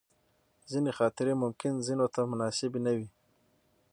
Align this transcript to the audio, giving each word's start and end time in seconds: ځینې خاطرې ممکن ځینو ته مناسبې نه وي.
ځینې 0.71 0.91
خاطرې 0.97 1.33
ممکن 1.43 1.73
ځینو 1.87 2.05
ته 2.13 2.21
مناسبې 2.31 2.79
نه 2.85 2.91
وي. 2.97 3.07